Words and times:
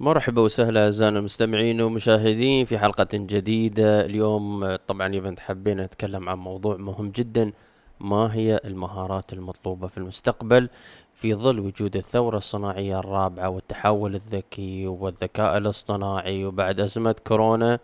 مرحبا 0.00 0.42
وسهلا 0.42 0.84
أعزائنا 0.84 1.18
المستمعين 1.18 1.80
ومشاهدين 1.80 2.66
في 2.66 2.78
حلقة 2.78 3.08
جديدة. 3.12 4.04
اليوم 4.04 4.76
طبعا 4.76 5.14
يبقى 5.14 5.34
حبينا 5.38 5.84
نتكلم 5.86 6.28
عن 6.28 6.38
موضوع 6.38 6.76
مهم 6.76 7.10
جدا 7.10 7.52
ما 8.00 8.34
هي 8.34 8.60
المهارات 8.64 9.32
المطلوبة 9.32 9.86
في 9.88 9.98
المستقبل 9.98 10.68
في 11.14 11.34
ظل 11.34 11.60
وجود 11.60 11.96
الثورة 11.96 12.36
الصناعية 12.36 12.98
الرابعة 12.98 13.48
والتحول 13.48 14.14
الذكي 14.14 14.86
والذكاء 14.86 15.58
الاصطناعي 15.58 16.44
وبعد 16.44 16.80
أزمة 16.80 17.14
كورونا؟ 17.26 17.78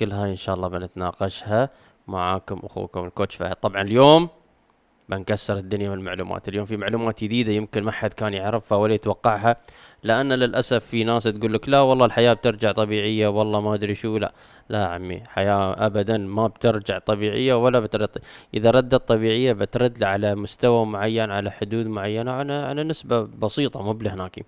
كل 0.00 0.12
هاي 0.12 0.30
إن 0.30 0.36
شاء 0.36 0.54
الله 0.54 0.68
بنتناقشها 0.68 1.70
معاكم 2.08 2.60
أخوكم 2.64 3.04
الكوتش 3.04 3.36
فهد. 3.36 3.56
طبعا 3.56 3.82
اليوم 3.82 4.28
بنكسر 5.08 5.56
الدنيا 5.56 5.88
من 5.88 5.94
المعلومات. 5.98 6.48
اليوم 6.48 6.66
في 6.66 6.76
معلومات 6.76 7.24
جديدة 7.24 7.52
يمكن 7.52 7.82
ما 7.82 7.92
حد 7.92 8.12
كان 8.12 8.34
يعرفها 8.34 8.78
ولا 8.78 8.94
يتوقعها 8.94 9.56
لأن 10.02 10.32
للأسف 10.32 10.84
في 10.84 11.04
ناس 11.04 11.24
تقول 11.24 11.52
لك 11.52 11.68
لا 11.68 11.80
والله 11.80 12.06
الحياة 12.06 12.32
بترجع 12.32 12.72
طبيعية 12.72 13.28
والله 13.28 13.60
ما 13.60 13.74
أدري 13.74 13.94
شو 13.94 14.18
لا. 14.18 14.32
لا 14.68 14.86
عمي 14.86 15.22
حياة 15.28 15.86
أبدا 15.86 16.18
ما 16.18 16.46
بترجع 16.46 16.98
طبيعية 16.98 17.54
ولا 17.64 17.80
بترد. 17.80 18.08
إذا 18.54 18.70
ردت 18.70 19.08
طبيعية 19.08 19.52
بترد 19.52 20.02
على 20.02 20.34
مستوى 20.34 20.86
معين 20.86 21.30
على 21.30 21.50
حدود 21.50 21.86
معينة 21.86 22.30
على 22.30 22.52
على 22.52 22.84
نسبة 22.84 23.20
بسيطة 23.22 23.82
مو 23.82 23.92
بلهناكي. 23.92 24.42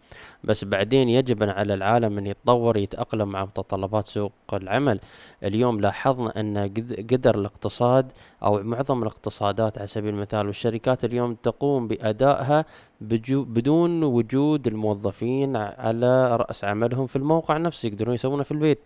بس 0.44 0.64
بعدين 0.64 1.08
يجب 1.08 1.42
على 1.42 1.74
العالم 1.74 2.18
أن 2.18 2.26
يتطور 2.26 2.76
يتأقلم 2.76 3.28
مع 3.28 3.44
متطلبات 3.44 4.06
سوق 4.06 4.32
العمل. 4.52 5.00
اليوم 5.42 5.80
لاحظنا 5.80 6.40
أن 6.40 6.74
قدر 7.10 7.34
الاقتصاد 7.34 8.12
أو 8.42 8.62
معظم 8.62 9.02
الاقتصادات 9.02 9.78
على 9.78 9.86
سبيل 9.86 10.14
المثال 10.14 10.47
والشركات 10.48 11.04
اليوم 11.04 11.34
تقوم 11.34 11.88
بأدائها 11.88 12.64
بدون 13.00 14.02
وجود 14.02 14.66
الموظفين 14.66 15.56
على 15.56 16.36
رأس 16.36 16.64
عملهم 16.64 17.06
في 17.06 17.16
الموقع 17.16 17.56
نفسه 17.56 17.86
يقدرون 17.86 18.14
يسوونه 18.14 18.42
في 18.42 18.52
البيت. 18.52 18.78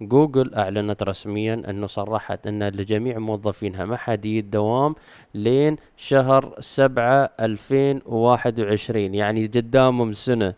جوجل 0.00 0.54
أعلنت 0.54 1.02
رسميا 1.02 1.62
أنه 1.70 1.86
صرحت 1.86 2.46
أن 2.46 2.68
لجميع 2.68 3.18
موظفينها 3.18 3.84
محديد 3.84 4.44
الدوام 4.44 4.94
لين 5.34 5.76
شهر 5.96 6.54
سبعة 6.60 7.30
ألفين 7.40 8.02
وواحد 8.06 8.60
وعشرين 8.60 9.14
يعني 9.14 9.46
قدامهم 9.46 10.12
سنة. 10.12 10.54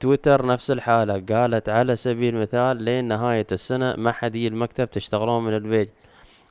تويتر 0.00 0.46
نفس 0.46 0.70
الحالة 0.70 1.24
قالت 1.36 1.68
على 1.68 1.96
سبيل 1.96 2.36
المثال 2.36 2.82
لين 2.82 3.04
نهاية 3.04 3.46
السنة 3.52 3.94
ما 3.96 4.12
حد 4.12 4.36
يجي 4.36 4.48
المكتب 4.48 4.90
تشتغلون 4.90 5.44
من 5.44 5.54
البيت. 5.54 5.90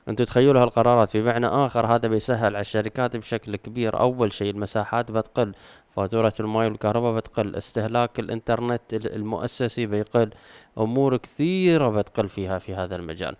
أنتم 0.08 0.24
تخيلوا 0.24 0.62
هالقرارات. 0.62 1.10
في 1.10 1.22
معنى 1.22 1.46
آخر 1.46 1.86
هذا 1.86 2.08
بيسهل 2.08 2.46
على 2.46 2.60
الشركات 2.60 3.16
بشكل 3.16 3.56
كبير. 3.56 4.00
أول 4.00 4.32
شيء 4.32 4.50
المساحات 4.50 5.10
بتقل 5.10 5.54
فاتورة 5.96 6.32
الماء 6.40 6.64
والكهرباء 6.64 7.12
بتقل 7.16 7.56
استهلاك 7.56 8.18
الإنترنت 8.18 8.94
المؤسسي 8.94 9.86
بيقل 9.86 10.30
أمور 10.78 11.16
كثيرة 11.16 11.88
بتقل 11.88 12.28
فيها 12.28 12.58
في 12.58 12.74
هذا 12.74 12.96
المجال. 12.96 13.36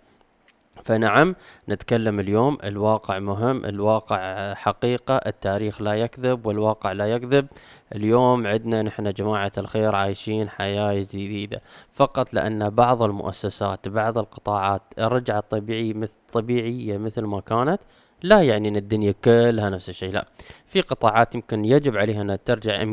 فنعم 0.83 1.35
نتكلم 1.69 2.19
اليوم 2.19 2.57
الواقع 2.63 3.19
مهم 3.19 3.65
الواقع 3.65 4.53
حقيقة 4.53 5.15
التاريخ 5.15 5.81
لا 5.81 5.93
يكذب 5.93 6.45
والواقع 6.45 6.91
لا 6.91 7.05
يكذب. 7.05 7.47
اليوم 7.95 8.47
عندنا 8.47 8.81
نحن 8.81 9.11
جماعة 9.13 9.51
الخير 9.57 9.95
عايشين 9.95 10.49
حياة 10.49 10.93
جديدة. 10.93 11.61
فقط 11.93 12.33
لأن 12.33 12.69
بعض 12.69 13.03
المؤسسات 13.03 13.87
بعض 13.87 14.17
القطاعات 14.17 14.81
رجعت 14.99 15.45
مثل 15.53 16.09
طبيعية 16.33 16.97
مثل 16.97 17.21
ما 17.21 17.39
كانت 17.39 17.79
لا 18.23 18.41
يعني 18.41 18.67
إن 18.67 18.75
الدنيا 18.75 19.11
كلها 19.11 19.69
نفس 19.69 19.89
الشيء 19.89 20.11
لا. 20.11 20.25
في 20.67 20.81
قطاعات 20.81 21.35
يمكن 21.35 21.65
يجب 21.65 21.97
عليها 21.97 22.21
إنها 22.21 22.35
ترجع 22.35 22.79
100% 22.83 22.85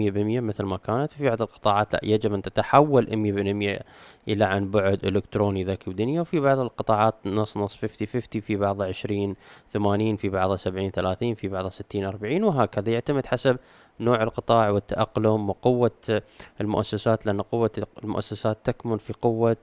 مثل 0.42 0.64
ما 0.64 0.77
كانت 0.77 1.12
في 1.12 1.24
بعض 1.24 1.42
القطاعات 1.42 1.92
لا 1.92 2.00
يجب 2.02 2.34
أن 2.34 2.42
تتحول 2.42 3.06
100% 3.06 3.82
إلى 4.28 4.44
عن 4.44 4.70
بعد 4.70 5.06
إلكتروني 5.06 5.64
ذكي 5.64 5.91
ودنيا 5.91 6.20
وفي 6.20 6.41
بعض 6.41 6.58
القطاعات 6.58 7.14
نص 7.27 7.56
نص 7.56 7.78
50 7.78 8.08
50 8.08 8.41
في 8.41 8.56
بعض 8.56 8.82
20 8.82 9.36
80 9.69 10.16
في 10.16 10.28
بعض 10.28 10.56
70 10.56 10.91
30 10.91 11.34
في 11.34 11.48
بعض 11.48 11.69
60 11.69 12.04
40 12.04 12.44
وهكذا 12.44 12.92
يعتمد 12.92 13.26
حسب 13.26 13.56
نوع 14.01 14.23
القطاع 14.23 14.71
والتأقلم 14.71 15.51
وقوة 15.51 16.23
المؤسسات 16.61 17.27
لأن 17.27 17.41
قوة 17.41 17.71
المؤسسات 18.05 18.59
تكمن 18.65 18.99
في 18.99 19.12
قوة 19.12 19.57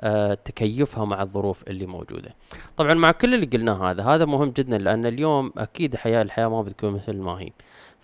آه، 0.00 0.34
تكيفها 0.34 1.04
مع 1.04 1.22
الظروف 1.22 1.68
اللي 1.68 1.86
موجودة. 1.86 2.34
طبعا 2.76 2.94
مع 2.94 3.12
كل 3.12 3.34
اللي 3.34 3.46
قلناه 3.46 3.90
هذا 3.90 4.02
هذا 4.02 4.24
مهم 4.24 4.50
جدا 4.50 4.78
لأن 4.78 5.06
اليوم 5.06 5.52
أكيد 5.58 5.96
حياة 5.96 6.22
الحياة 6.22 6.48
ما 6.48 6.62
بتكون 6.62 6.92
مثل 6.94 7.16
ما 7.16 7.32
هي. 7.32 7.50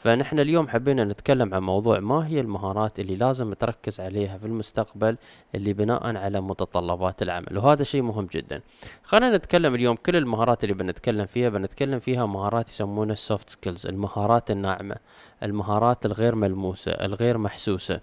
فنحن 0.07 0.39
اليوم 0.39 0.69
حبينا 0.69 1.05
نتكلم 1.05 1.55
عن 1.55 1.63
موضوع 1.63 2.01
ما 2.01 2.27
هي 2.27 2.41
المهارات 2.41 3.01
اللي 3.01 3.17
لازم 3.17 3.55
تركز 3.55 4.01
عليها 4.01 4.39
في 4.39 4.47
المستقبل 4.47 5.17
اللي 5.55 5.73
بناء 5.73 6.17
على 6.17 6.41
متطلبات 6.41 7.23
العمل 7.23 7.59
وهذا 7.59 7.85
شيء 7.85 8.03
مهم 8.03 8.27
جدا. 8.27 8.61
خلينا 9.03 9.37
نتكلم 9.37 9.75
اليوم 9.75 9.97
كل 9.97 10.17
المهارات 10.17 10.65
اللي 10.65 10.75
بنتكلم 10.75 11.27
فيها 11.27 11.49
بنتكلم 11.49 11.99
فيها 11.99 12.27
مهارات 12.27 12.69
يسمونها 12.69 13.13
ال 13.13 13.20
soft 13.20 13.51
skills 13.51 13.87
المهارات 13.87 14.51
الناعمة 14.51 14.97
المهارات 15.43 16.07
الغير 16.07 16.35
ملموسة 16.35 16.93
الغير 16.93 17.39
محسوسة. 17.39 18.01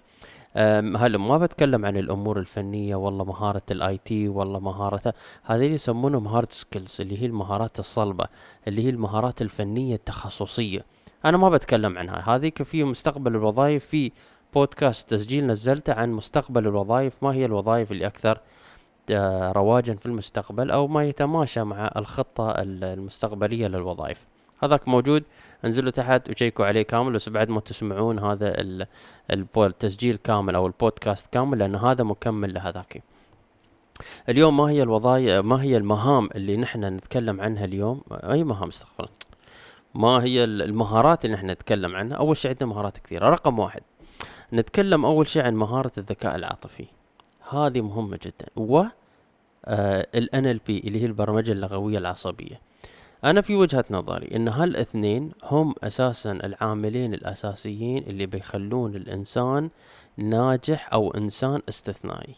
هلا 0.96 1.18
ما 1.18 1.38
بتكلم 1.38 1.86
عن 1.86 1.96
الأمور 1.96 2.38
الفنية 2.38 2.96
والله 2.96 3.24
مهارة 3.24 3.62
ال 3.70 4.00
IT 4.04 4.28
والله 4.28 4.60
مهارة 4.60 5.14
هذه 5.44 5.64
يسمونهم 5.64 6.28
hard 6.28 6.52
skills 6.52 7.00
اللي 7.00 7.22
هي 7.22 7.26
المهارات 7.26 7.78
الصلبة 7.78 8.26
اللي 8.68 8.84
هي 8.84 8.90
المهارات 8.90 9.42
الفنية 9.42 9.94
التخصصية. 9.94 10.93
أنا 11.24 11.36
ما 11.36 11.48
بتكلم 11.48 11.98
عنها. 11.98 12.36
هذيك 12.36 12.62
في 12.62 12.84
مستقبل 12.84 13.36
الوظائف 13.36 13.86
في 13.86 14.12
بودكاست 14.54 15.10
تسجيل 15.10 15.46
نزلته 15.46 15.92
عن 15.92 16.12
مستقبل 16.12 16.66
الوظائف 16.66 17.12
ما 17.22 17.32
هي 17.32 17.44
الوظائف 17.44 17.92
اللي 17.92 18.06
أكثر 18.06 18.40
آه، 19.10 19.52
رواجا 19.52 19.94
في 19.94 20.06
المستقبل 20.06 20.70
أو 20.70 20.88
ما 20.88 21.04
يتماشى 21.04 21.64
مع 21.64 21.90
الخطة 21.96 22.54
المستقبلية 22.58 23.66
للوظائف. 23.66 24.26
هذاك 24.62 24.88
موجود 24.88 25.24
انزلوا 25.64 25.90
تحت 25.90 26.30
وشيكوا 26.30 26.66
عليه 26.66 26.82
كامل 26.82 27.12
بس 27.12 27.28
بعد 27.28 27.48
ما 27.48 27.60
تسمعون 27.60 28.18
هذا 28.18 28.54
التسجيل 29.30 30.16
كامل 30.16 30.54
أو 30.54 30.66
البودكاست 30.66 31.32
كامل 31.32 31.58
لأن 31.58 31.74
هذا 31.74 32.04
مكمل 32.04 32.54
لهذاك. 32.54 33.02
اليوم 34.28 34.56
ما 34.56 34.64
هي 34.64 34.82
الوظائف 34.82 35.44
ما 35.44 35.62
هي 35.62 35.76
المهام 35.76 36.28
اللي 36.34 36.56
نحن 36.56 36.84
نتكلم 36.84 37.40
عنها 37.40 37.64
اليوم؟ 37.64 38.00
أي 38.12 38.44
مهام 38.44 38.68
استغفر 38.68 39.08
ما 39.94 40.24
هي 40.24 40.44
المهارات 40.44 41.24
اللي 41.24 41.36
نحن 41.36 41.50
نتكلم 41.50 41.96
عنها. 41.96 42.16
أول 42.16 42.36
شيء 42.36 42.50
عندنا 42.50 42.68
مهارات 42.68 42.98
كثيرة. 42.98 43.30
رقم 43.30 43.58
واحد 43.58 43.82
نتكلم 44.52 45.04
أول 45.04 45.28
شيء 45.28 45.42
عن 45.42 45.54
مهارة 45.54 45.92
الذكاء 45.98 46.36
العاطفي. 46.36 46.86
هذه 47.50 47.80
مهمة 47.80 48.18
جدا. 48.22 48.46
و 48.56 48.84
ال 49.68 50.28
NLP 50.34 50.68
اللي 50.70 51.02
هي 51.02 51.06
البرمجة 51.06 51.52
اللغوية 51.52 51.98
العصبية. 51.98 52.60
أنا 53.24 53.40
في 53.40 53.54
وجهة 53.54 53.84
نظري 53.90 54.36
إن 54.36 54.48
هالاثنين 54.48 55.32
هم 55.42 55.74
أساسا 55.84 56.32
العاملين 56.32 57.14
الأساسيين 57.14 58.02
اللي 58.02 58.26
بيخلون 58.26 58.96
الإنسان 58.96 59.70
ناجح 60.16 60.92
أو 60.92 61.10
إنسان 61.10 61.60
استثنائي. 61.68 62.34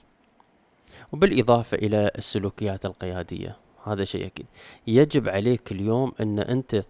وبالإضافة 1.13 1.77
إلى 1.77 2.11
السلوكيات 2.19 2.87
القيادية. 2.87 3.57
هذا 3.87 4.05
شيء 4.05 4.27
أكيد. 4.27 4.47
يجب 4.87 5.29
عليك 5.29 5.73
اليوم 5.73 6.13
إن 6.21 6.39
أنت 6.39 6.81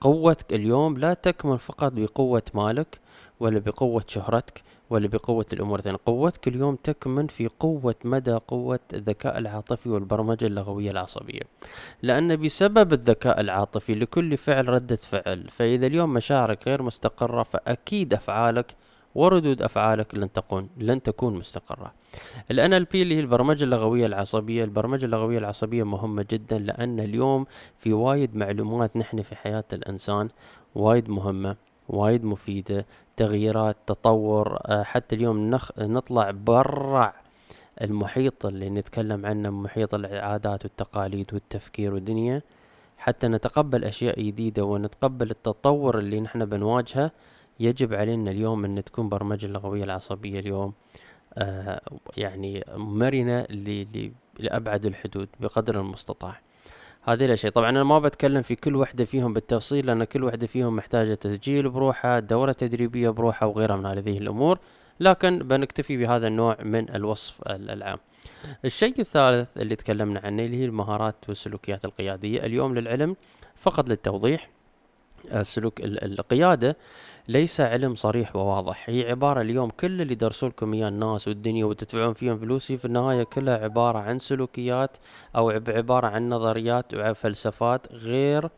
قوتك 0.00 0.52
اليوم 0.52 0.98
لا 0.98 1.14
تكمن 1.14 1.56
فقط 1.56 1.92
بقوة 1.92 2.42
مالك 2.54 2.98
ولا 3.40 3.58
بقوة 3.58 4.04
شهرتك 4.08 4.62
ولا 4.90 5.08
بقوة 5.08 5.46
الأمور. 5.52 5.78
الثانية 5.78 5.98
قوتك 6.06 6.48
اليوم 6.48 6.76
تكمن 6.76 7.26
في 7.26 7.48
قوة 7.60 7.94
مدى 8.04 8.32
قوة 8.32 8.80
الذكاء 8.92 9.38
العاطفي 9.38 9.88
والبرمجة 9.88 10.46
اللغوية 10.46 10.90
العصبية. 10.90 11.42
لأن 12.02 12.36
بسبب 12.36 12.92
الذكاء 12.92 13.40
العاطفي 13.40 13.94
لكل 13.94 14.36
فعل 14.36 14.68
ردة 14.68 14.96
فعل 14.96 15.48
فإذا 15.48 15.86
اليوم 15.86 16.12
مشاعرك 16.12 16.68
غير 16.68 16.82
مستقرة 16.82 17.42
فأكيد 17.42 18.14
أفعالك 18.14 18.74
وردود 19.14 19.62
أفعالك 19.62 20.14
لن 20.14 20.32
تكون 20.32 20.68
لن 20.76 21.02
تكون 21.02 21.36
مستقرة. 21.36 21.92
ال 22.50 22.60
NLP 22.60 22.94
اللي 22.94 23.16
هي 23.16 23.20
البرمجة 23.20 23.64
اللغوية 23.64 24.06
العصبية 24.06 24.64
البرمجة 24.64 25.04
اللغوية 25.04 25.38
العصبية 25.38 25.82
مهمة 25.82 26.26
جدا 26.30 26.58
لأن 26.58 27.00
اليوم 27.00 27.46
في 27.78 27.92
وايد 27.92 28.36
معلومات 28.36 28.96
نحن 28.96 29.22
في 29.22 29.36
حياة 29.36 29.64
الإنسان 29.72 30.28
وايد 30.74 31.08
مهمة 31.08 31.56
وايد 31.88 32.24
مفيدة 32.24 32.86
تغييرات 33.16 33.76
تطور 33.86 34.58
آه، 34.66 34.82
حتى 34.82 35.16
اليوم 35.16 35.50
نخ 35.50 35.70
نطلع 35.78 36.30
برا 36.30 37.12
المحيط 37.82 38.46
اللي 38.46 38.70
نتكلم 38.70 39.26
عنه 39.26 39.50
محيط 39.50 39.94
العادات 39.94 40.64
والتقاليد 40.64 41.34
والتفكير 41.34 41.94
والدنيا. 41.94 42.42
حتى 42.98 43.28
نتقبل 43.28 43.84
أشياء 43.84 44.20
جديدة 44.22 44.64
ونتقبل 44.64 45.30
التطور 45.30 45.98
اللي 45.98 46.20
نحن 46.20 46.44
بنواجهه 46.44 47.10
يجب 47.60 47.94
علينا 47.94 48.30
اليوم 48.30 48.64
أن 48.64 48.84
تكون 48.84 49.08
برمجة 49.08 49.46
اللغوية 49.46 49.84
العصبية 49.84 50.40
اليوم 50.40 50.72
آه 51.34 51.80
يعني 52.16 52.64
مرنة 52.76 53.46
لأبعد 54.38 54.86
الحدود 54.86 55.28
بقدر 55.40 55.80
المستطاع. 55.80 56.40
هذه 57.02 57.24
الاشياء 57.24 57.52
طبعا 57.52 57.70
أنا 57.70 57.84
ما 57.84 57.98
بتكلم 57.98 58.42
في 58.42 58.56
كل 58.56 58.76
وحدة 58.76 59.04
فيهم 59.04 59.32
بالتفصيل 59.32 59.86
لأن 59.86 60.04
كل 60.04 60.24
وحدة 60.24 60.46
فيهم 60.46 60.76
محتاجة 60.76 61.14
تسجيل 61.14 61.68
بروحها 61.68 62.20
دورة 62.20 62.52
تدريبية 62.52 63.10
بروحها 63.10 63.46
وغيرها 63.46 63.76
من 63.76 63.86
هذه 63.86 64.18
الأمور. 64.18 64.58
لكن 65.00 65.38
بنكتفي 65.38 65.96
بهذا 65.96 66.26
النوع 66.26 66.56
من 66.62 66.94
الوصف 66.94 67.42
العام. 67.46 67.98
الشيء 68.64 69.00
الثالث 69.00 69.58
اللي 69.58 69.76
تكلمنا 69.76 70.20
عنه 70.24 70.44
اللي 70.44 70.56
هي 70.60 70.64
المهارات 70.64 71.16
والسلوكيات 71.28 71.84
القيادية. 71.84 72.46
اليوم 72.46 72.74
للعلم 72.74 73.16
فقط 73.56 73.88
للتوضيح 73.88 74.53
السلوك 75.32 75.80
القيادة 75.80 76.76
ليس 77.28 77.60
علم 77.60 77.94
صريح 77.94 78.36
وواضح. 78.36 78.84
هي 78.90 79.10
عبارة 79.10 79.40
اليوم 79.40 79.70
كل 79.70 80.00
اللي 80.00 80.14
درسوا 80.14 80.48
لكم 80.48 80.74
اياه 80.74 80.88
الناس 80.88 81.28
والدنيا 81.28 81.64
وتدفعون 81.64 82.14
فيهم 82.14 82.38
فلوس 82.38 82.72
في 82.72 82.84
النهاية 82.84 83.22
كلها 83.22 83.56
عبارة 83.56 83.98
عن 83.98 84.18
سلوكيات 84.18 84.96
أو 85.36 85.50
عبارة 85.50 86.06
عن 86.06 86.28
نظريات 86.28 86.94
وفلسفات 86.94 87.92
غير 87.92 88.48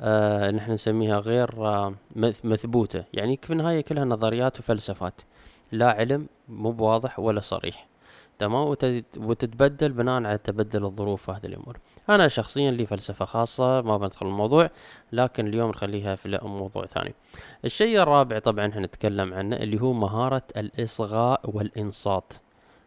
آه 0.00 0.50
نحن 0.50 0.72
نسميها 0.72 1.18
غير 1.18 1.66
آه 1.66 1.94
مثبوتة. 2.44 3.04
يعني 3.12 3.38
في 3.42 3.52
النهاية 3.52 3.80
كلها 3.80 4.04
نظريات 4.04 4.58
وفلسفات. 4.58 5.20
لا 5.72 5.90
علم 5.90 6.26
مو 6.48 6.72
بواضح 6.72 7.18
ولا 7.18 7.40
صريح. 7.40 7.86
تمام؟ 8.38 8.76
وتتبدل 9.16 9.92
بناء 9.92 10.14
على 10.24 10.38
تبدل 10.38 10.84
الظروف 10.84 11.28
وهذه 11.28 11.46
الأمور. 11.46 11.78
أنا 12.08 12.28
شخصيا 12.28 12.70
لي 12.70 12.86
فلسفة 12.86 13.24
خاصة 13.24 13.80
ما 13.80 13.96
بدخل 13.96 14.26
الموضوع 14.26 14.70
لكن 15.12 15.46
اليوم 15.46 15.70
نخليها 15.70 16.14
في 16.14 16.38
موضوع 16.42 16.86
ثاني. 16.86 17.14
الشيء 17.64 18.02
الرابع 18.02 18.38
طبعا 18.38 18.66
هنتكلم 18.66 19.34
عنه 19.34 19.56
اللي 19.56 19.80
هو 19.80 19.92
مهارة 19.92 20.42
الإصغاء 20.56 21.40
والإنصات. 21.44 22.32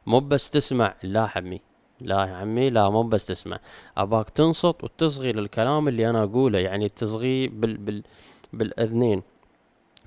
مو 0.06 0.20
بس 0.20 0.50
تسمع 0.50 0.96
لا 1.04 1.30
عمي 1.36 1.62
لا 2.02 2.16
يا 2.26 2.36
عمي 2.36 2.70
لا 2.70 2.90
مو 2.90 3.04
بس 3.04 3.26
تسمع. 3.26 3.60
أباك 3.98 4.30
تنصت 4.30 4.84
وتصغي 4.84 5.32
للكلام 5.32 5.88
اللي 5.88 6.10
أنا 6.10 6.24
أقوله 6.24 6.60
يعني 6.60 6.90
تصغي 6.90 7.48
بال 7.48 7.78
بال 7.78 8.04
بالأذنين 8.54 9.24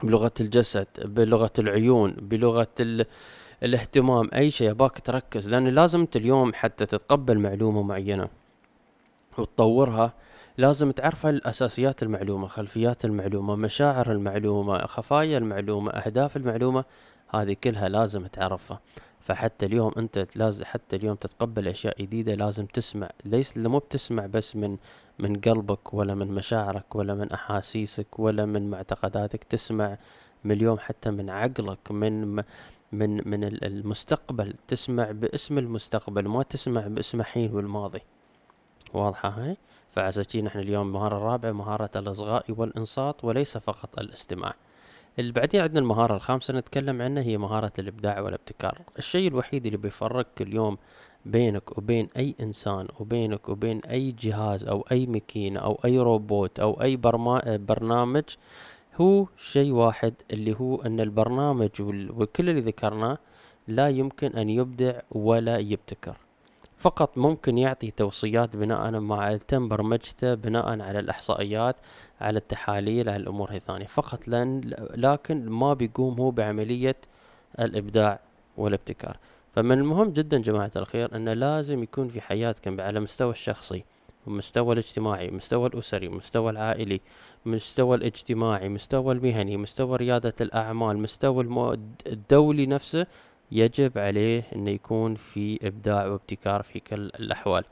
بلغة 0.03 0.33
الجسد 0.41 0.87
بلغة 1.05 1.53
العيون 1.59 2.11
بلغة 2.13 2.69
ال 2.81 3.07
الاهتمام 3.63 4.29
أي 4.35 4.51
شيء. 4.51 4.71
أباك 4.71 5.01
تركز 5.01 5.49
لأن 5.49 5.69
لازم 5.69 6.01
أنت 6.01 6.17
اليوم 6.17 6.55
حتى 6.55 6.87
تتقبل 6.87 7.39
معلومة 7.39 7.83
معينة. 7.83 8.40
وتطورها 9.41 10.13
لازم 10.59 10.91
تعرف 10.91 11.27
الأساسيات 11.27 12.03
المعلومة 12.03 12.47
خلفيات 12.47 13.05
المعلومة 13.05 13.57
مشاعر 13.57 14.13
المعلومة 14.13 14.87
خفايا 14.87 15.39
المعلومة 15.39 15.91
أهداف 15.91 16.37
المعلومة 16.37 16.85
هذه 17.31 17.57
كلها 17.65 17.89
لازم 17.89 18.27
تعرفها. 18.27 18.81
فحتى 19.21 19.67
اليوم 19.67 19.93
أنت 19.99 20.27
لازم 20.37 20.65
حتى 20.65 20.97
اليوم 20.97 21.17
تتقبل 21.17 21.69
أشياء 21.69 22.03
جديدة 22.03 22.35
لازم 22.35 22.67
تسمع 22.67 23.11
ليس 23.25 23.57
مو 23.57 23.79
بتسمع 23.79 24.27
بس 24.27 24.57
من 24.57 24.77
من 25.19 25.41
قلبك 25.41 25.95
ولا 25.95 26.15
من 26.15 26.29
مشاعرك 26.29 26.97
ولا 26.97 27.15
من 27.15 27.33
أحاسيسك 27.33 28.19
ولا 28.19 28.47
من 28.47 28.71
معتقداتك 28.71 29.45
تسمع 29.45 29.99
من 30.45 30.53
اليوم 30.53 30.79
حتى 30.79 31.11
من 31.11 31.31
عقلك 31.31 31.91
من 31.91 32.45
من 32.93 33.29
من 33.29 33.45
المستقبل 33.45 34.55
تسمع 34.69 35.11
باسم 35.11 35.59
المستقبل 35.59 36.29
ما 36.29 36.43
تسمع 36.43 36.87
باسم 36.87 37.23
حين 37.23 37.53
والماضي. 37.55 38.01
واضحة 38.95 39.29
هاي؟ 39.29 39.57
فعشان 39.93 40.45
نحن 40.45 40.59
اليوم 40.59 40.87
المهارة 40.87 41.17
الرابعة 41.17 41.53
مهارة 41.53 41.91
الإصغاء 41.97 42.45
والإنصات 42.49 43.25
وليس 43.25 43.59
فقط 43.59 43.99
الاستماع. 43.99 44.55
اللي 45.19 45.33
بعدين 45.33 45.61
عندنا 45.61 45.79
المهارة 45.81 46.17
الخامسة 46.17 46.55
نتكلم 46.55 47.03
عنها 47.03 47.23
هي 47.23 47.39
مهارة 47.39 47.73
الإبداع 47.79 48.21
والابتكار. 48.21 48.79
الشيء 48.99 49.29
الوحيد 49.29 49.67
اللي 49.67 49.79
بيفرق 49.79 50.27
اليوم 50.41 50.79
بينك 51.25 51.79
وبين 51.79 52.09
أي 52.17 52.35
إنسان 52.41 52.89
وبينك 53.01 53.49
وبين 53.49 53.81
أي 53.81 54.13
جهاز 54.13 54.65
أو 54.65 54.87
أي 54.93 55.07
ماكينة 55.07 55.61
أو 55.61 55.81
أي 55.85 55.99
روبوت 55.99 56.61
أو 56.61 56.83
أي 56.83 56.97
برنامج 57.47 58.25
هو 59.01 59.27
شيء 59.37 59.73
واحد 59.73 60.15
اللي 60.33 60.57
هو 60.61 60.83
أن 60.83 61.01
البرنامج 61.01 61.71
وكل 62.11 62.51
اللي 62.51 62.61
ذكرناه 62.61 63.19
لا 63.69 63.89
يمكن 63.89 64.33
أن 64.33 64.51
يبدع 64.51 65.01
ولا 65.11 65.59
يبتكر. 65.59 66.17
فقط 66.81 67.19
ممكن 67.19 67.59
يعطي 67.59 67.91
توصيات 67.91 68.57
بناء 68.57 68.91
مع 69.01 69.37
تم 69.37 69.69
برمجته 69.69 70.35
بناء 70.35 70.81
على 70.81 70.99
الإحصائيات 70.99 71.77
على 72.21 72.39
التحاليل 72.39 73.09
على 73.09 73.17
الأمور 73.17 73.51
الثانية. 73.51 73.87
فقط 73.87 74.29
لأن 74.29 74.61
لكن 74.95 75.49
ما 75.49 75.75
بيقوم 75.75 76.21
هو 76.21 76.31
بعملية 76.31 76.97
الإبداع 77.59 78.21
والابتكار. 78.57 79.17
فمن 79.55 79.79
المهم 79.79 80.11
جدا 80.11 80.39
جماعة 80.39 80.71
الخير 80.77 81.17
أن 81.17 81.29
لازم 81.29 81.83
يكون 81.83 82.09
في 82.09 82.21
حياتكم 82.21 82.81
على 82.81 82.99
المستوى 82.99 83.31
الشخصي 83.31 83.85
والمستوى 84.27 84.73
الاجتماعي 84.73 85.29
المستوى 85.29 85.67
الأسري 85.67 86.07
المستوى 86.07 86.51
العائلي 86.51 87.01
مستوى 87.47 87.97
الاجتماعي 87.97 88.69
مستوى 88.69 89.15
المهني 89.15 89.57
مستوى 89.57 89.97
ريادة 89.97 90.35
الأعمال 90.41 90.99
مستوى 90.99 91.45
المو... 91.45 91.77
الدولي 92.07 92.67
نفسه 92.67 93.07
يجب 93.53 93.99
عليه 93.99 94.43
أنه 94.55 94.71
يكون 94.71 95.15
في 95.15 95.59
إبداع 95.63 96.07
وابتكار 96.07 96.63
في 96.63 96.81
كل 96.81 97.07
الأحوال. 97.07 97.65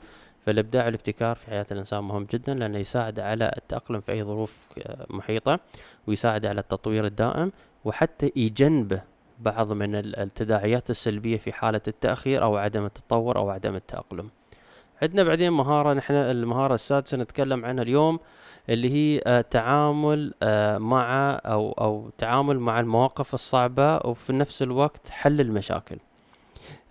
فالإبداع 0.45 0.85
والابتكار 0.85 1.35
في 1.35 1.45
حياة 1.45 1.65
الإنسان 1.71 2.03
مهم 2.03 2.27
جدا 2.33 2.53
لأنه 2.53 2.77
يساعد 2.77 3.19
على 3.19 3.51
التأقلم 3.57 4.01
في 4.01 4.11
أي 4.11 4.23
ظروف 4.23 4.67
محيطة 5.09 5.59
ويساعد 6.07 6.45
على 6.45 6.61
التطوير 6.61 7.05
الدائم 7.05 7.51
وحتى 7.85 8.31
يجنبه 8.35 9.01
بعض 9.39 9.71
من 9.71 9.95
التداعيات 9.95 10.89
السلبية 10.89 11.37
في 11.37 11.53
حالة 11.53 11.81
التأخير 11.87 12.43
أو 12.43 12.57
عدم 12.57 12.85
التطور 12.85 13.37
أو 13.37 13.49
عدم 13.49 13.75
التأقلم. 13.75 14.29
عندنا 15.01 15.23
بعدين 15.23 15.51
مهارة 15.51 15.93
نحن 15.93 16.13
المهارة 16.13 16.73
السادسة 16.73 17.17
نتكلم 17.17 17.65
عنها 17.65 17.83
اليوم 17.83 18.19
اللي 18.69 18.89
هي 18.89 19.21
آه 19.27 19.41
تعامل 19.41 20.33
آه 20.43 20.77
مع 20.77 21.39
أو 21.45 21.71
أو 21.71 22.09
تعامل 22.17 22.59
مع 22.59 22.79
المواقف 22.79 23.33
الصعبة 23.33 23.97
وفي 23.97 24.33
نفس 24.33 24.61
الوقت 24.61 25.09
حل 25.09 25.41
المشاكل. 25.41 25.97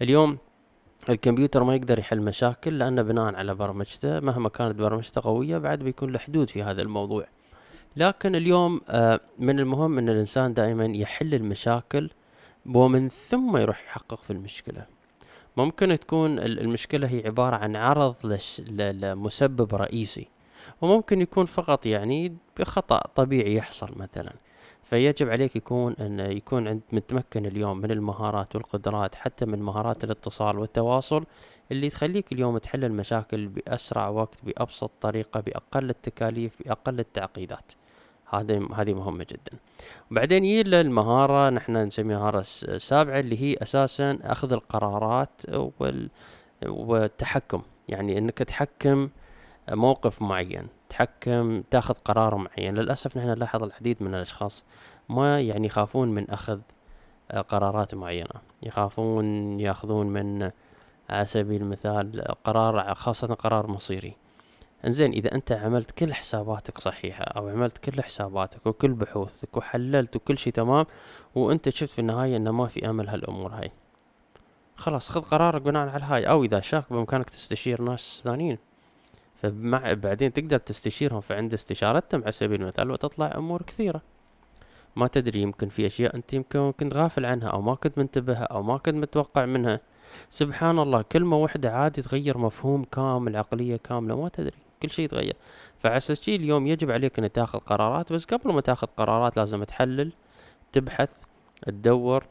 اليوم 0.02 0.38
الكمبيوتر 1.08 1.64
ما 1.64 1.74
يقدر 1.74 1.98
يحل 1.98 2.20
مشاكل 2.20 2.78
لأنه 2.78 3.02
بناء 3.02 3.34
على 3.34 3.54
برمجته 3.54 4.20
مهما 4.20 4.48
كانت 4.48 4.74
برمجته 4.78 5.20
قوية 5.20 5.58
بعد 5.58 5.78
بيكون 5.78 6.12
له 6.12 6.18
حدود 6.18 6.50
في 6.50 6.62
هذا 6.62 6.82
الموضوع. 6.82 7.26
لكن 7.96 8.34
اليوم 8.34 8.80
آه 8.88 9.20
من 9.38 9.60
المهم 9.60 9.98
أن 9.98 10.08
الإنسان 10.08 10.54
دائما 10.54 10.84
يحل 10.84 11.34
المشاكل 11.34 12.10
ومن 12.74 13.08
ثم 13.08 13.56
يروح 13.56 13.84
يحقق 13.84 14.18
في 14.18 14.32
المشكلة. 14.32 14.97
ممكن 15.58 15.98
تكون 15.98 16.38
المشكلة 16.38 17.08
هي 17.08 17.22
عبارة 17.26 17.56
عن 17.56 17.76
عرض 17.76 18.38
لمسبب 18.68 19.74
رئيسي 19.74 20.28
وممكن 20.80 21.20
يكون 21.20 21.46
فقط 21.46 21.86
يعني 21.86 22.36
بخطأ 22.58 23.00
طبيعي 23.14 23.54
يحصل 23.54 23.90
مثلا. 23.96 24.32
فيجب 24.82 25.28
عليك 25.30 25.56
يكون 25.56 25.92
أن 26.00 26.20
يكون 26.20 26.68
عند 26.68 26.80
متمكن 26.92 27.46
اليوم 27.46 27.78
من 27.78 27.90
المهارات 27.90 28.56
والقدرات 28.56 29.14
حتى 29.14 29.46
من 29.46 29.62
مهارات 29.62 30.04
الاتصال 30.04 30.58
والتواصل 30.58 31.24
اللي 31.72 31.90
تخليك 31.90 32.32
اليوم 32.32 32.58
تحل 32.58 32.84
المشاكل 32.84 33.48
بأسرع 33.48 34.08
وقت 34.08 34.38
بأبسط 34.42 34.90
طريقة 35.00 35.40
بأقل 35.40 35.90
التكاليف 35.90 36.52
بأقل 36.64 37.00
التعقيدات. 37.00 37.72
هذه 38.30 38.68
هذه 38.74 38.94
مهمة 38.94 39.26
جدا. 39.30 39.58
وبعدين 40.10 40.44
يجي 40.44 40.80
المهارة 40.80 41.50
نحن 41.50 41.76
نسميها 41.76 42.16
المهارة 42.16 42.44
السابعة 42.68 43.20
اللي 43.20 43.42
هي 43.42 43.56
أساسا 43.62 44.18
أخذ 44.22 44.52
القرارات 44.52 45.30
وال 45.80 46.08
والتحكم. 46.66 47.62
يعني 47.88 48.18
إنك 48.18 48.38
تحكم 48.38 49.08
موقف 49.70 50.22
معين 50.22 50.66
تحكم 50.88 51.62
تأخذ 51.70 51.94
قرار 51.94 52.36
معين. 52.36 52.74
للأسف 52.74 53.16
نحن 53.16 53.28
نلاحظ 53.28 53.62
العديد 53.62 54.02
من 54.02 54.14
الأشخاص 54.14 54.64
ما 55.08 55.40
يعني 55.40 55.66
يخافون 55.66 56.08
من 56.08 56.30
أخذ 56.30 56.60
قرارات 57.48 57.94
معينة. 57.94 58.34
يخافون 58.62 59.60
يأخذون 59.60 60.06
من 60.06 60.50
على 61.10 61.26
سبيل 61.26 61.62
المثال 61.62 62.24
قرار 62.44 62.94
خاصة 62.94 63.34
قرار 63.34 63.66
مصيري. 63.66 64.16
انزين 64.86 65.12
إذا 65.12 65.34
أنت 65.34 65.52
عملت 65.52 65.90
كل 65.90 66.14
حساباتك 66.14 66.78
صحيحة 66.78 67.24
أو 67.24 67.48
عملت 67.48 67.78
كل 67.78 68.02
حساباتك 68.02 68.66
وكل 68.66 68.92
بحوثك 68.92 69.56
وحللت 69.56 70.16
وكل 70.16 70.38
شي 70.38 70.50
تمام 70.50 70.86
وأنت 71.34 71.68
شفت 71.68 71.92
في 71.92 71.98
النهاية 71.98 72.36
إنه 72.36 72.50
ما 72.50 72.66
في 72.66 72.90
أمل 72.90 73.08
هالأمور 73.08 73.52
هاي. 73.52 73.70
خلاص 74.76 75.08
خذ 75.08 75.20
قرارك 75.20 75.62
بناء 75.62 75.88
على 75.88 76.04
هاي. 76.04 76.24
أو 76.24 76.44
إذا 76.44 76.60
شاك 76.60 76.84
بإمكانك 76.90 77.30
تستشير 77.30 77.82
ناس 77.82 78.20
ثانيين. 78.24 78.58
فمع 79.42 79.92
بعدين 79.92 80.32
تقدر 80.32 80.58
تستشيرهم 80.58 81.20
فعند 81.20 81.54
استشارتهم 81.54 82.22
على 82.22 82.32
سبيل 82.32 82.62
المثال 82.62 82.90
وتطلع 82.90 83.34
أمور 83.36 83.62
كثيرة. 83.62 84.02
ما 84.96 85.06
تدري 85.06 85.42
يمكن 85.42 85.68
في 85.68 85.86
أشياء 85.86 86.16
أنت 86.16 86.34
يمكن 86.34 86.72
كنت 86.72 86.94
غافل 86.94 87.26
عنها 87.26 87.48
أو 87.48 87.60
ما 87.60 87.74
كنت 87.74 87.98
منتبهها 87.98 88.44
أو 88.44 88.62
ما 88.62 88.78
كنت 88.78 88.94
متوقع 88.94 89.46
منها. 89.46 89.80
سبحان 90.30 90.78
الله 90.78 91.02
كلمة 91.02 91.36
واحدة 91.36 91.72
عادي 91.72 92.02
تغير 92.02 92.38
مفهوم 92.38 92.84
كامل 92.84 93.36
عقلية 93.36 93.76
كاملة 93.76 94.22
ما 94.22 94.28
تدري. 94.28 94.67
كل 94.82 94.90
شيء 94.90 95.04
يتغير. 95.04 95.36
فعساس 95.78 96.22
شي 96.22 96.36
اليوم 96.36 96.66
يجب 96.66 96.90
عليك 96.90 97.18
ان 97.18 97.32
تاخذ 97.32 97.58
قرارات 97.58 98.12
بس 98.12 98.24
قبل 98.24 98.52
ما 98.52 98.60
تاخذ 98.60 98.86
قرارات 98.86 99.36
لازم 99.36 99.64
تحلل 99.64 100.12
تبحث 100.72 101.10
تدور 101.66 102.24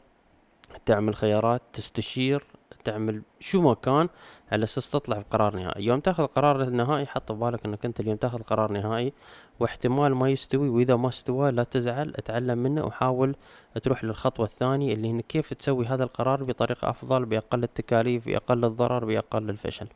تعمل 0.86 1.14
خيارات 1.14 1.62
تستشير 1.72 2.44
تعمل 2.84 3.22
شو 3.40 3.60
ما 3.60 3.74
كان 3.74 4.08
على 4.52 4.64
أساس 4.64 4.90
تطلع 4.90 5.18
بقرار 5.18 5.56
نهائي. 5.56 5.84
يوم 5.84 6.00
تاخذ 6.00 6.22
القرار 6.22 6.62
النهائي 6.62 7.06
حط 7.06 7.32
ببالك 7.32 7.64
إنك 7.64 7.84
أنت 7.84 8.00
اليوم 8.00 8.16
تاخذ 8.16 8.42
قرار 8.42 8.72
نهائي 8.72 9.12
واحتمال 9.60 10.14
ما 10.14 10.30
يستوي 10.30 10.68
وإذا 10.68 10.96
ما 10.96 11.08
استوى 11.08 11.50
لا 11.50 11.64
تزعل 11.64 12.12
أتعلم 12.16 12.58
منه 12.58 12.84
وحاول 12.84 13.36
تروح 13.82 14.04
للخطوة 14.04 14.46
الثانية 14.46 14.94
اللي 14.94 15.14
هي 15.14 15.22
كيف 15.22 15.54
تسوي 15.54 15.86
هذا 15.86 16.04
القرار 16.04 16.44
بطريقة 16.44 16.90
أفضل 16.90 17.24
بأقل 17.24 17.64
التكاليف 17.64 18.26
بأقل 18.26 18.64
الضرر 18.64 19.04
بأقل 19.04 19.50
الفشل. 19.50 19.86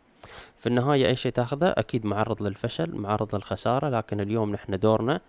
في 0.58 0.66
النهاية 0.66 1.06
أي 1.06 1.16
شيء 1.16 1.32
تاخذه 1.32 1.68
أكيد 1.68 2.06
معرض 2.06 2.42
للفشل 2.42 2.96
معرض 2.96 3.34
للخسارة 3.34 3.88
لكن 3.88 4.20
اليوم 4.20 4.52
نحن 4.52 4.78
دورنا 4.78 5.20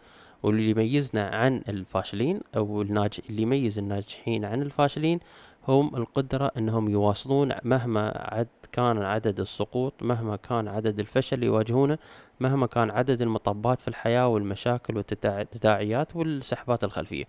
واللي 0.44 0.70
يميزنا 0.70 1.28
عن 1.28 1.62
الفاشلين 1.70 2.42
أو 2.58 2.82
الناج 2.82 3.20
اللي 3.30 3.42
يميز 3.42 3.78
الناجحين 3.78 4.46
عن 4.46 4.62
الفاشلين 4.62 5.20
هم 5.68 5.96
القدرة 5.96 6.52
إنهم 6.58 6.90
يواصلون 6.90 7.52
مهما 7.64 8.28
عد 8.32 8.48
كان 8.72 8.98
عدد 9.02 9.40
السقوط 9.40 9.94
مهما 10.02 10.36
كان 10.36 10.68
عدد 10.68 11.00
الفشل 11.00 11.36
اللي 11.36 11.46
يواجهونه 11.46 11.98
مهما 12.40 12.68
كان 12.68 12.92
عدد 12.92 13.22
المطبات 13.22 13.80
في 13.80 13.88
الحياة 13.88 14.28
والمشاكل 14.28 14.98
والتداعيات 14.98 16.16
والسحبات 16.16 16.84
الخلفية. 16.84 17.26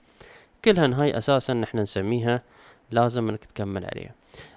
كلها 0.64 1.02
هاي 1.02 1.18
أساسا 1.18 1.54
نحن 1.54 1.78
نسميها 1.78 2.42
لازم 2.90 3.28
إنك 3.28 3.44
تكمل 3.44 3.84
عليها. 3.84 4.14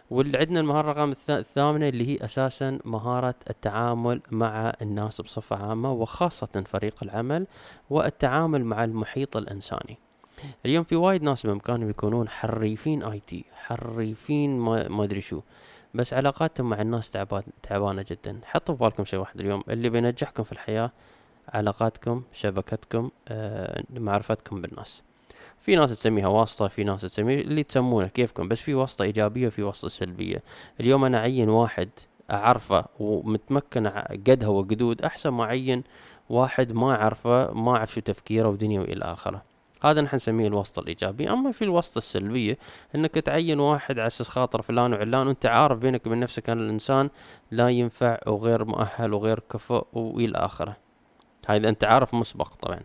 واللي 0.10 0.38
عندنا 0.38 0.60
المهارة 0.60 0.92
رقم 0.92 1.14
الثامنة 1.30 1.88
اللي 1.90 2.08
هي 2.08 2.26
أساسا 2.26 2.80
مهارة 2.86 3.36
التعامل 3.50 4.22
مع 4.32 4.74
الناس 4.82 5.22
بصفة 5.22 5.56
عامة 5.56 5.92
وخاصة 5.92 6.64
فريق 6.68 7.04
العمل 7.04 7.48
والتعامل 7.90 8.66
مع 8.66 8.84
المحيط 8.84 9.38
الإنساني. 9.38 9.98
اليوم 10.66 10.84
في 10.84 10.96
وايد 10.96 11.24
ناس 11.24 11.46
بإمكانهم 11.46 11.90
يكونون 11.90 12.30
حريفين 12.30 13.04
آي 13.04 13.22
تي 13.28 13.46
حريفين 13.54 14.60
ما 14.60 15.04
أدري 15.04 15.22
شو. 15.22 15.42
بس 15.94 16.14
علاقاتهم 16.14 16.70
مع 16.70 16.82
الناس 16.82 17.12
تعبان 17.12 17.44
تعبانة 17.64 18.06
جدا. 18.12 18.40
حطوا 18.44 18.76
في 18.76 18.84
بالكم 18.84 19.06
شيء 19.06 19.20
واحد 19.20 19.40
اليوم 19.40 19.64
اللي 19.70 19.90
بينجحكم 19.90 20.44
في 20.44 20.52
الحياة 20.52 20.92
علاقاتكم 21.50 22.24
شبكتكم 22.34 23.10
آه 23.28 23.84
معرفتكم 23.90 24.62
بالناس. 24.62 25.04
في 25.68 25.76
ناس 25.76 25.90
تسميها 25.90 26.28
واسطة 26.28 26.68
في 26.68 26.84
ناس 26.84 27.02
تسميها 27.02 27.40
اللي 27.40 27.64
تسمونه 27.64 28.08
كيفكم 28.08 28.48
بس 28.48 28.62
في 28.62 28.74
واسطة 28.74 29.04
إيجابية 29.04 29.48
وفي 29.48 29.64
واسطة 29.64 29.88
سلبية. 29.88 30.44
اليوم 30.80 31.06
أنا 31.06 31.18
أعين 31.18 31.50
واحد 31.50 31.90
أعرفه 32.32 32.86
ومتمكن 33.00 33.88
قدها 34.28 34.48
وقدود 34.48 35.02
أحسن 35.02 35.30
ما 35.30 35.44
أعين 35.44 35.84
واحد 36.30 36.74
ما 36.74 36.96
أعرفه 36.96 37.54
ما 37.54 37.78
أعرف 37.78 37.94
شو 37.94 38.02
تفكيره 38.02 38.50
ودنيا 38.50 38.80
وإلى 38.80 39.06
آخره. 39.06 39.44
هذا 39.82 40.02
نحن 40.02 40.16
نسميه 40.16 40.48
الواسطة 40.48 40.80
الإيجابية. 40.80 41.34
أما 41.34 41.52
في 41.52 41.64
الواسطة 41.64 41.98
السلبية 41.98 42.58
أنك 42.96 43.12
تعين 43.12 43.60
واحد 43.60 44.00
على 44.00 44.08
أساس 44.08 44.30
خاطر 44.30 44.62
فلان 44.62 44.94
وعلان 44.94 45.28
وأنت 45.28 45.46
عارف 45.46 45.78
بينك 45.78 46.06
وبين 46.08 46.20
نفسك 46.20 46.50
أن 46.50 46.60
الإنسان 46.60 47.10
لا 47.52 47.70
ينفع 47.70 48.20
وغير 48.28 48.66
مؤهل 48.66 49.14
وغير 49.14 49.40
كفؤ 49.40 49.86
وإلى 49.94 50.38
آخره. 50.38 50.78
هذا 51.48 51.70
أنت 51.70 51.84
عارف 51.84 52.14
مسبق 52.14 52.56
طبعا. 52.56 52.80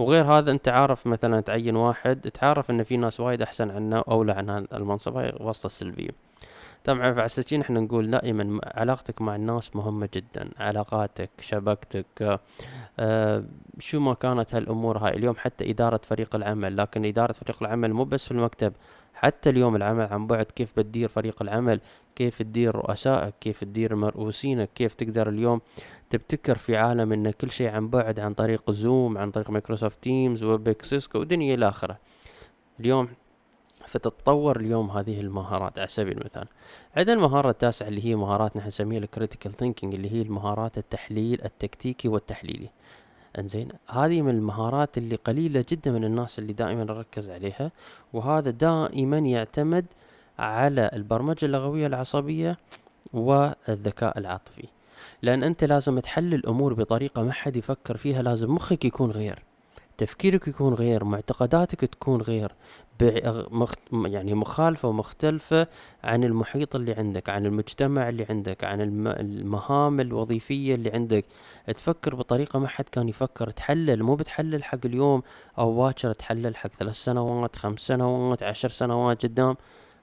وغير 0.00 0.24
هذا 0.24 0.50
أنت 0.50 0.68
عارف 0.68 1.06
مثلا 1.06 1.40
تعين 1.40 1.76
واحد 1.76 2.20
تعرف 2.20 2.70
إن 2.70 2.82
في 2.82 2.96
ناس 2.96 3.20
وايد 3.20 3.42
أحسن 3.42 3.70
عنه 3.70 3.98
أو 3.98 4.12
اولى 4.12 4.32
عن 4.32 4.66
المنصب. 4.72 5.16
هاي 5.16 5.34
واسطة 5.40 5.68
سلبية. 5.68 6.10
طبعا 6.84 7.12
فعسى 7.12 7.58
نحن 7.58 7.72
نقول 7.72 8.10
دائما 8.10 8.60
علاقتك 8.64 9.22
مع 9.22 9.36
الناس 9.36 9.76
مهمة 9.76 10.08
جدا. 10.14 10.50
علاقاتك 10.58 11.30
شبكتك 11.40 12.40
آه 12.98 13.44
شو 13.78 14.00
ما 14.00 14.14
كانت 14.14 14.54
هالأمور 14.54 14.98
هاي. 14.98 15.16
اليوم 15.16 15.34
حتى 15.38 15.70
إدارة 15.70 16.00
فريق 16.04 16.36
العمل. 16.36 16.76
لكن 16.76 17.04
إدارة 17.04 17.32
فريق 17.32 17.62
العمل 17.62 17.92
مو 17.92 18.04
بس 18.04 18.24
في 18.24 18.30
المكتب 18.30 18.72
حتى 19.14 19.50
اليوم 19.50 19.76
العمل 19.76 20.08
عن 20.10 20.26
بعد 20.26 20.44
كيف 20.44 20.72
بتدير 20.76 21.08
فريق 21.08 21.42
العمل. 21.42 21.80
كيف 22.20 22.38
تدير 22.42 22.74
رؤسائك 22.76 23.34
كيف 23.40 23.64
تدير 23.64 23.94
مرؤوسينك 23.94 24.70
كيف 24.74 24.94
تقدر 24.94 25.28
اليوم 25.28 25.60
تبتكر 26.10 26.58
في 26.58 26.76
عالم 26.76 27.12
إن 27.12 27.30
كل 27.30 27.50
شيء 27.50 27.68
عن 27.68 27.88
بعد 27.88 28.20
عن 28.20 28.34
طريق 28.34 28.70
Zoom 28.70 29.18
عن 29.18 29.30
طريق 29.30 29.50
Microsoft 29.50 30.02
Teams 30.02 30.42
و 30.42 30.49
Webex 30.49 30.82
Cisco 30.82 31.18
ودنيا 31.18 31.54
إلى 31.54 31.68
آخره. 31.68 31.98
اليوم 32.80 33.08
فتتطور 33.86 34.60
اليوم 34.60 34.90
هذه 34.90 35.20
المهارات. 35.20 35.78
على 35.78 35.88
سبيل 35.88 36.18
المثال 36.18 36.46
عندنا 36.96 37.16
المهارة 37.16 37.50
التاسعة 37.50 37.88
اللي 37.88 38.04
هي 38.04 38.14
مهارات 38.14 38.56
نحن 38.56 38.68
نسميها 38.68 38.98
ال 38.98 39.04
critical 39.04 39.52
thinking 39.52 39.94
اللي 39.94 40.12
هي 40.12 40.22
المهارات 40.22 40.78
التحليل 40.78 41.44
التكتيكي 41.44 42.08
والتحليلي. 42.08 42.70
إنزين 43.38 43.68
هذه 43.90 44.22
من 44.22 44.34
المهارات 44.34 44.98
اللي 44.98 45.16
قليلة 45.16 45.64
جدا 45.68 45.92
من 45.92 46.04
الناس 46.04 46.38
اللي 46.38 46.52
دائما 46.52 46.84
نركز 46.84 47.30
عليها 47.30 47.70
وهذا 48.12 48.50
دائما 48.50 49.18
يعتمد 49.18 49.86
على 50.40 50.90
البرمجة 50.92 51.44
اللغوية 51.44 51.86
العصبية 51.86 52.58
والذكاء 53.12 54.18
العاطفي. 54.18 54.68
لأن 55.22 55.42
أنت 55.42 55.64
لازم 55.64 55.98
تحل 55.98 56.34
الأمور 56.34 56.74
بطريقة 56.74 57.22
ما 57.22 57.32
حد 57.32 57.56
يفكر 57.56 57.96
فيها 57.96 58.22
لازم 58.22 58.54
مخك 58.54 58.84
يكون 58.84 59.10
غير 59.10 59.42
تفكيرك 59.98 60.48
يكون 60.48 60.74
غير 60.74 61.04
معتقداتك 61.04 61.80
تكون 61.80 62.22
غير 62.22 62.52
يعني 63.92 64.34
مخالفة 64.34 64.88
ومختلفة 64.88 65.66
عن 66.04 66.24
المحيط 66.24 66.76
اللي 66.76 66.92
عندك 66.92 67.28
عن 67.28 67.46
المجتمع 67.46 68.08
اللي 68.08 68.26
عندك 68.30 68.64
عن 68.64 68.80
المهام 69.06 70.00
الوظيفية 70.00 70.74
اللي 70.74 70.90
عندك. 70.90 71.24
تفكر 71.76 72.14
بطريقة 72.14 72.58
ما 72.58 72.68
حد 72.68 72.84
كان 72.92 73.08
يفكر 73.08 73.50
تحلل 73.50 74.02
مو 74.02 74.14
بتحلل 74.14 74.64
حق 74.64 74.78
اليوم 74.84 75.22
أو 75.58 75.76
باكر 75.76 76.12
تحلل 76.12 76.56
حق 76.56 76.70
ثلاث 76.70 76.94
سنوات 76.94 77.56
خمس 77.56 77.80
سنوات 77.80 78.42
عشر 78.42 78.68
سنوات 78.68 79.22
قدام. 79.22 79.56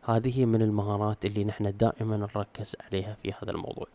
هذه 0.10 0.46
من 0.46 0.62
المهارات 0.62 1.26
اللي 1.26 1.46
نحن 1.46 1.78
دائما 1.78 2.18
نركز 2.18 2.76
عليها 2.88 3.18
في 3.24 3.34
هذا 3.42 3.52
الموضوع. 3.52 3.88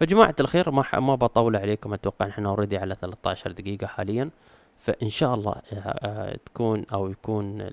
فجماعة 0.00 0.34
الخير 0.40 0.70
ما 0.70 0.84
ما 0.94 1.14
بطول 1.14 1.56
عليكم. 1.56 1.92
أتوقع 1.92 2.26
نحن 2.26 2.46
already 2.46 2.78
على 2.78 2.96
13 3.00 3.52
دقيقة 3.52 3.86
حاليا. 3.86 4.30
فإن 4.80 5.08
شاء 5.08 5.34
الله 5.34 5.52
آه، 5.52 5.76
آه، 5.76 6.38
تكون 6.46 6.84
أو 6.92 7.10
يكون 7.10 7.70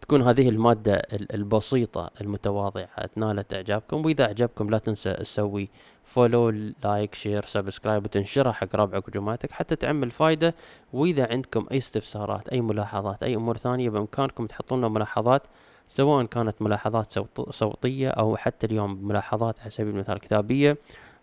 تكون 0.00 0.22
هذه 0.22 0.48
المادة 0.48 1.02
البسيطة 1.12 2.10
المتواضعة 2.20 3.10
نالت 3.16 3.54
إعجابكم. 3.54 4.04
وإذا 4.04 4.24
اعجبكم 4.24 4.70
لا 4.70 4.78
تنسى 4.78 5.12
تسوي 5.12 5.68
follow 6.04 6.50
like 6.84 7.14
share 7.14 7.44
subscribe 7.44 8.04
وتنشرها 8.04 8.52
حق 8.52 8.76
ربعك 8.76 9.08
وجماعتك 9.08 9.50
حتى 9.50 9.76
تعمل 9.76 10.10
فايدة. 10.10 10.54
وإذا 10.92 11.28
عندكم 11.30 11.66
أي 11.72 11.78
استفسارات 11.78 12.48
أي 12.48 12.60
ملاحظات 12.60 13.22
أي 13.22 13.34
أمور 13.34 13.56
ثانية 13.56 13.90
بإمكانكم 13.90 14.46
تحطون 14.46 14.78
لنا 14.78 14.88
ملاحظات 14.88 15.42
سواء 15.86 16.24
كانت 16.24 16.62
ملاحظات 16.62 17.12
صوتية 17.50 18.08
أو 18.08 18.36
حتى 18.36 18.66
اليوم 18.66 19.08
ملاحظات 19.08 19.60
على 19.60 19.70
سبيل 19.70 19.94
المثال 19.94 20.18
كتابية 20.18 20.76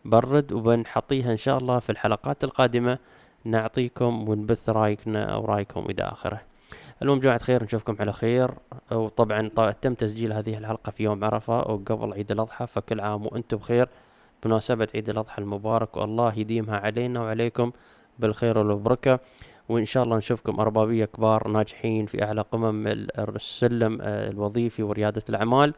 برد 0.06 0.54
وبنحطيها 0.54 1.32
إن 1.32 1.38
شاء 1.38 1.58
الله 1.58 1.80
في 1.80 1.90
الحلقات 1.90 2.44
القادمة. 2.44 2.98
نعطيكم 3.46 4.30
ونبث 4.30 4.70
رأيكنا 4.70 5.24
أو 5.24 5.46
رأيكم 5.46 5.86
إلى 5.90 6.04
آخره. 6.04 6.42
المهم 7.02 7.20
جماعة 7.20 7.38
خير 7.38 7.64
نشوفكم 7.64 7.96
على 8.00 8.14
خير. 8.14 8.52
وطبعا 8.92 9.48
تم 9.82 9.94
تسجيل 9.94 10.34
هذه 10.34 10.58
الحلقة 10.58 10.92
في 10.92 11.04
يوم 11.04 11.24
عرفة 11.24 11.58
وقبل 11.58 12.14
عيد 12.14 12.32
الأضحى 12.32 12.68
فكل 12.68 13.00
عام 13.00 13.26
وأنتم 13.26 13.58
بخير. 13.58 13.90
بمناسبة 14.44 14.88
عيد 14.96 15.10
الأضحى 15.10 15.42
المبارك 15.42 15.98
والله 15.98 16.40
يديمها 16.40 16.78
علينا 16.78 17.22
وعليكم 17.22 17.72
بالخير 18.20 18.58
والبركة. 18.58 19.20
وإن 19.72 19.86
شاء 19.86 20.04
الله 20.04 20.18
نشوفكم 20.18 20.60
أربابية 20.60 21.06
كبار 21.06 21.48
ناجحين 21.48 22.06
في 22.06 22.24
أعلى 22.24 22.42
قمم 22.42 22.88
السلم 22.88 24.00
آه، 24.02 24.30
الوظيفي 24.30 24.84
وريادة 24.84 25.24
الأعمال. 25.30 25.74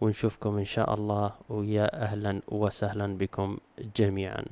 ونشوفكم 0.00 0.58
إن 0.58 0.64
شاء 0.64 0.94
الله 0.94 1.32
ويا 1.48 2.02
أهلا 2.02 2.40
وسهلا 2.48 3.18
بكم 3.18 3.58
جميعا. 3.96 4.44